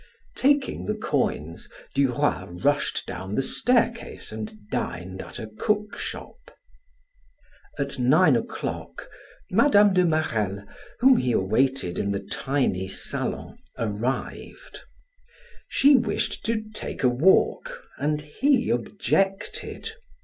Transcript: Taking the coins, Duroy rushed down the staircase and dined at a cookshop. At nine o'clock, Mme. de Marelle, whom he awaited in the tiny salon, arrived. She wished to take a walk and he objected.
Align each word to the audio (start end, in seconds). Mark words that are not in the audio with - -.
Taking 0.35 0.87
the 0.87 0.95
coins, 0.95 1.69
Duroy 1.93 2.45
rushed 2.63 3.05
down 3.05 3.35
the 3.35 3.43
staircase 3.43 4.31
and 4.31 4.51
dined 4.71 5.21
at 5.21 5.37
a 5.37 5.45
cookshop. 5.45 6.39
At 7.77 7.99
nine 7.99 8.35
o'clock, 8.35 9.07
Mme. 9.51 9.93
de 9.93 10.03
Marelle, 10.03 10.65
whom 11.01 11.17
he 11.17 11.33
awaited 11.33 11.99
in 11.99 12.11
the 12.11 12.27
tiny 12.31 12.87
salon, 12.89 13.59
arrived. 13.77 14.79
She 15.67 15.95
wished 15.95 16.43
to 16.47 16.63
take 16.73 17.03
a 17.03 17.07
walk 17.07 17.83
and 17.99 18.21
he 18.21 18.71
objected. 18.71 19.91